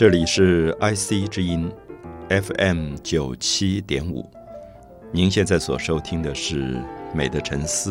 [0.00, 1.70] 这里是 IC 之音
[2.30, 4.26] FM 九七点五，
[5.12, 6.76] 您现在所收听的是
[7.14, 7.90] 《美的沉思》，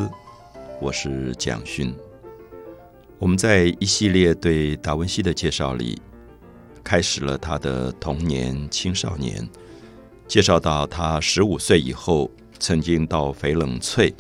[0.82, 1.96] 我是蒋勋。
[3.20, 6.02] 我们在一系列对达文西的介绍里，
[6.84, 9.48] 开始了他的童年、青少年，
[10.28, 14.12] 介绍到他十五岁以后，曾经到翡冷翠，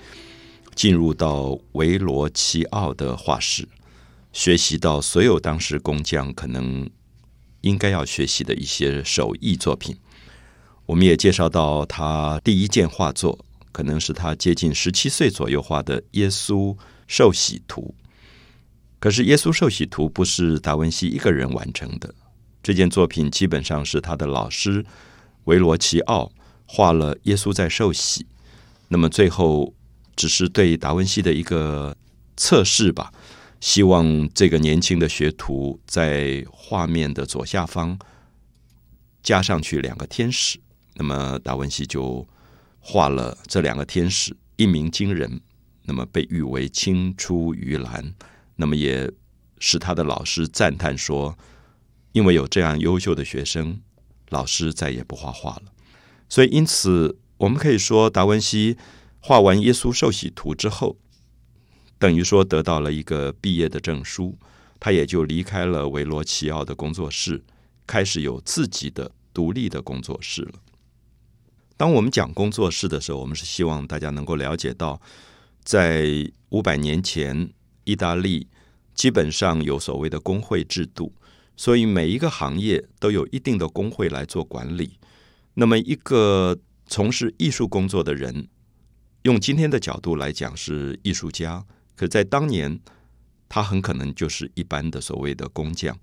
[0.75, 3.67] 进入到维罗奇奥的画室，
[4.31, 6.87] 学习到所有当时工匠可能。
[7.61, 9.97] 应该要学习的一些手艺作品，
[10.85, 16.75] 我们也介绍到他第一件画作，可能是他接近十七岁左右画的《耶稣
[17.07, 17.93] 受洗图》。
[18.99, 22.13] 可是，《耶稣受洗图》不是达文西一个人完成的，
[22.61, 24.85] 这件作品基本上是他的老师
[25.45, 26.31] 维罗奇奥
[26.65, 28.25] 画了耶稣在受洗，
[28.89, 29.73] 那么最后
[30.15, 31.95] 只是对达文西的一个
[32.35, 33.13] 测试吧。
[33.59, 37.99] 希望这个年轻的学徒在画面的左下方
[39.21, 40.57] 加上去两个天使，
[40.95, 42.25] 那么达文西就
[42.79, 45.41] 画了这两个天使，一鸣惊人，
[45.83, 48.13] 那么被誉为青出于蓝，
[48.55, 49.11] 那么也
[49.59, 51.37] 使他的老师赞叹说，
[52.13, 53.81] 因为有这样优秀的学生，
[54.29, 55.63] 老师再也不画画了。
[56.29, 58.77] 所以，因此我们可以说，达文西
[59.19, 60.95] 画完《耶稣受洗图》之后。
[61.99, 64.37] 等于说得到了一个毕业的证书，
[64.79, 67.43] 他也就离开了维罗奇奥的工作室，
[67.85, 70.53] 开始有自己的独立的工作室了。
[71.75, 75.01] 当我们讲工作室的时候，我们是希望大家能够了解到，
[75.63, 77.51] 在五百年前，
[77.83, 78.47] 意大利
[78.93, 81.13] 基本上有所谓的工会制度，
[81.57, 84.97] 所以每一个行业都有一定的工会来做管理。
[85.55, 88.47] 那么，一个从事艺术工作的人，
[89.23, 91.65] 用今天的角度来讲，是艺术家。
[91.99, 92.79] 可在当年，
[93.49, 95.99] 他很可能就是一般的所谓的工匠。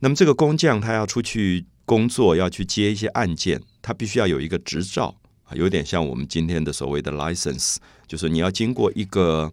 [0.00, 5.14] 那么这个工匠他要出去工作，要去接一些案件，他必须要有一个执照
[5.44, 7.76] 啊，有点像我们今天的所谓的 license，
[8.08, 9.52] 就是你要经过一个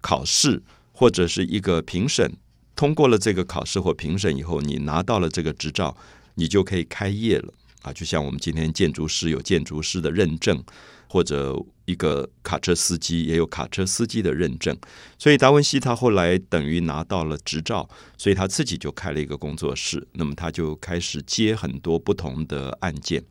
[0.00, 0.60] 考试
[0.92, 2.32] 或者是一个评审，
[2.74, 5.96] 通过了这个考试或评审以后，你拿到了这个执照，
[6.34, 7.92] 你就可以开业了啊。
[7.92, 10.60] 就像我们今天建筑师有建筑师的认证。
[11.06, 14.76] 或者一个卡车司机也有卡车司机的认证，
[15.16, 20.04] 所以达文西他后来等于拿到了执照，所以他自己就开了一个工作室。
[20.14, 23.22] 那么他就开始接很多不同的案件，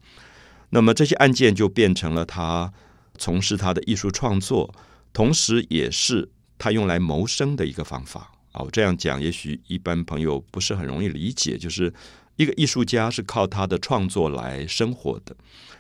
[0.69, 2.71] 那么这些案件就变成了他
[3.17, 4.73] 从事他的艺术创作，
[5.11, 8.31] 同时也是他用来谋生的一个方法。
[8.53, 11.93] 啊，我这样讲，也许一般朋友不是很容易理解，就是
[12.35, 15.35] 一个艺术家是靠他的创作来生活的，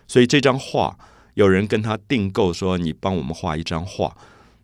[0.07, 0.97] 所以这张画。
[1.35, 4.15] 有人跟他订购说：“你帮我们画一张画，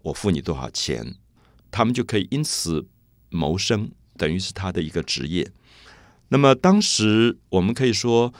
[0.03, 1.15] 我付你多少钱？”
[1.71, 2.85] 他们就可以因此
[3.29, 5.49] 谋生，等于是他的一个职业。
[6.27, 8.31] 那么当时我们可以说，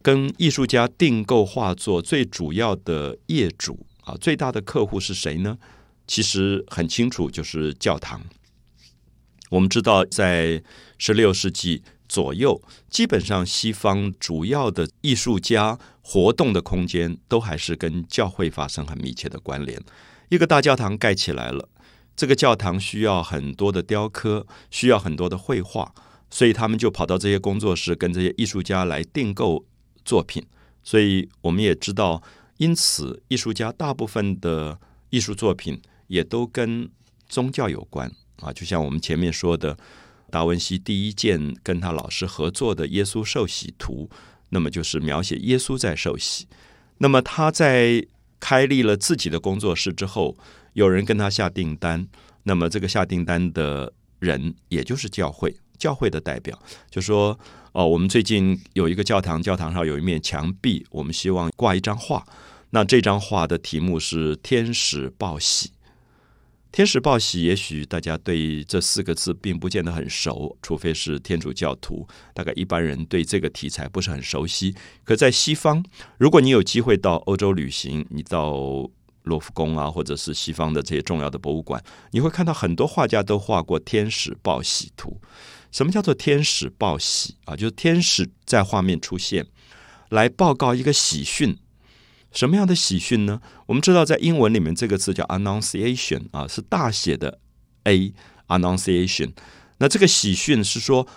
[0.00, 5.58] 跟艺术家订购画作最主要的业主啊，最大的客户是谁呢？
[6.06, 8.22] 其实很清楚，就是教堂。
[9.50, 10.62] 我们知道，在
[10.96, 11.82] 十六世纪。
[12.08, 19.80] 左右，基本上西方主要的艺术家活动的空间都还是跟教会发生很密切的关联。
[20.28, 21.68] 一个大教堂盖起来了，
[22.16, 25.92] 这个教堂需要很多的雕刻，需要很多的绘画，
[26.30, 29.64] 所以他们就跑到这些工作室跟这些艺术家来订购
[30.04, 30.44] 作品。
[30.82, 32.22] 所以我们也知道，
[32.58, 34.78] 因此艺术家大部分的
[35.10, 36.88] 艺术作品也都跟
[37.28, 39.76] 宗教有关啊，就像我们前面说的。
[40.30, 44.08] 达文西第一件跟他老师合作的《耶稣受洗图》，
[44.50, 46.46] 那么就是描写耶稣在受洗。
[46.98, 48.06] 那么他在
[48.40, 50.36] 开立了自己的工作室之后，
[50.74, 52.06] 有人跟他下订单，
[52.44, 56.58] 那么这个下订单的人也就是教会，教会的代表
[56.90, 57.38] 就说
[57.72, 62.26] ：“哦，我们最近有一个教堂，教堂上有一面墙壁，我们希望挂一张画。
[62.70, 65.70] 那这张画的题目是‘天使报喜’。”
[66.76, 72.06] 天使报喜，也许大家对这四个字并不见得很熟，除非是天主教徒。
[72.34, 74.74] 大概一般人对这个题材不是很熟悉。
[75.02, 75.82] 可在西方，
[76.18, 78.52] 如果你有机会到欧洲旅行，你到
[79.22, 85.18] 罗浮宫啊，或者是西方的这些重要的博物馆，你会看到很多画家都画过天使报喜图。
[85.72, 87.56] 什么叫做天使报喜啊？
[87.56, 89.46] 就是天使在画面出现，
[90.10, 91.56] 来报告一个喜讯。
[92.36, 93.40] 什么样的喜讯呢？
[93.64, 97.40] 我们知道，在英文里面这个词叫 annunciation 啊，是大写的
[97.84, 98.12] A
[98.48, 99.32] annunciation。
[99.78, 101.08] 那这个喜讯是说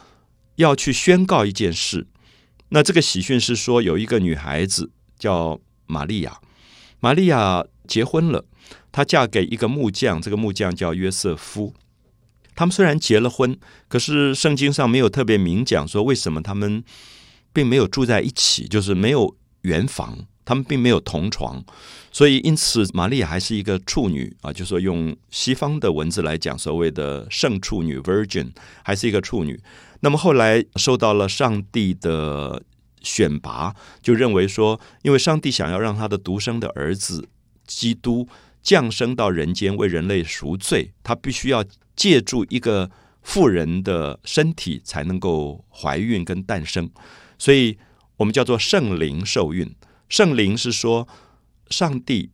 [0.55, 2.07] 要去宣告一件事。
[2.69, 6.39] 那这个喜讯是说有一个女孩子叫玛利亚，
[7.01, 8.45] 玛利亚结婚了，
[8.89, 11.75] 她嫁给一个木匠，这个木匠叫约瑟夫。
[12.55, 13.57] 他们虽然结了婚，
[13.89, 16.81] 可是圣经上没有特别明讲说为什么他们
[17.51, 20.17] 并没有住在一起，就是没有圆房，
[20.49, 21.63] 他们并没有同床，
[22.11, 28.49] 所以因此玛利亚还是一个处女啊，就说用西方的文字来讲，所谓的圣处女 （Virgin）
[28.83, 29.61] 还是一个处女。
[29.99, 32.63] 那么后来受到了上帝的
[33.03, 37.29] 选拔，就认为说，因为上帝想要让他的独生的儿子
[37.67, 38.27] 基督
[38.63, 41.63] 降生到人间为人类赎罪，他必须要。
[41.99, 42.89] 借助一个
[43.23, 46.89] 妇人的身体才能够怀孕跟诞生，
[47.37, 47.77] 所以
[48.15, 49.69] 我们叫做圣灵受孕。
[50.09, 51.07] 圣灵是说
[51.69, 52.29] 上帝、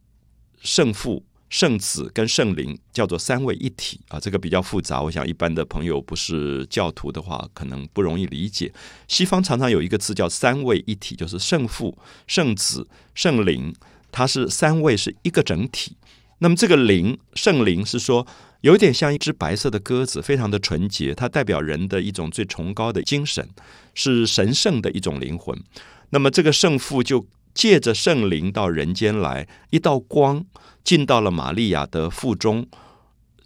[0.64, 5.02] 圣父、圣子跟圣灵叫做三位一体啊，这个比较复杂。
[5.02, 8.74] 我想一般的朋友不是教徒的话，可能不容易理解。
[9.08, 11.96] 西方常常有一个字叫三位一体，就是圣父、
[12.26, 13.76] 圣子、圣灵，
[14.12, 15.96] 它是三位是一个整体。
[16.40, 18.26] 那么这个灵，圣灵是说。
[18.62, 23.48] 有点像一只白色的鸽子，非常的纯洁，它代表人的一种最崇高的精神，
[23.94, 25.56] 是神圣的一种灵魂。
[26.10, 30.46] 那么这个圣父就借着圣灵到人间来，一道光
[30.84, 32.68] 进到了玛利亚的腹中，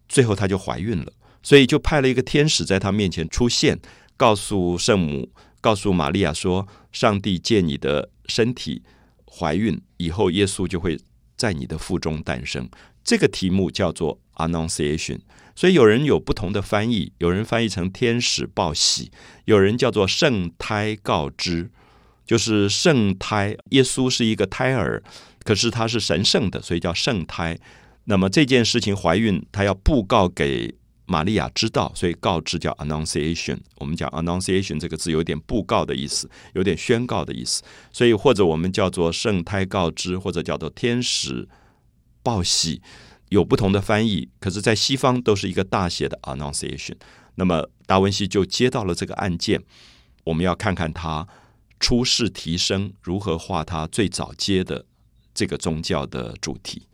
[0.10, 1.14] 最后她就怀孕了，
[1.44, 3.80] 所以就派了一个天使在她面前出现，
[4.18, 8.82] 告诉圣母，告诉玛利亚说：上帝借你的身体
[9.26, 11.00] 怀孕以后，耶稣就会
[11.38, 12.68] 在你的腹中诞生。
[13.04, 15.20] 这个题目叫做 Annunciation，
[15.56, 19.12] 所以有人有不同的翻译，有人翻译成天使报喜，
[19.46, 21.72] 有人叫做圣胎告知，
[22.30, 23.58] 就是圣胎。
[23.72, 25.02] 耶稣是一个胎儿，
[25.44, 27.58] 可是他是神圣的，所以叫圣胎。
[28.04, 30.72] 那么这件事情怀孕，他要布告给
[31.08, 33.58] 玛利亚知道，所以告知叫 Annunciation。
[33.78, 41.50] 我们讲 Annunciation 这个字有点布告的意思，有点宣告的意思，所以或者我们叫做圣胎告知，或者叫做天使。
[42.22, 42.82] 报喜
[43.30, 46.96] 有不同的翻译，可是，在西方都是一个大写的 Annunciation。
[47.36, 49.64] 那么，达文西就接到了这个案件，
[50.26, 51.26] 我们要看看他
[51.80, 54.86] 出世提升如何画他最早接的
[55.34, 56.89] 这个宗教的主题。